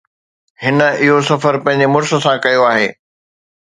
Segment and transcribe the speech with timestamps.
[0.63, 2.87] هن اهو سفر پنهنجي مڙس سان ڪيو آهي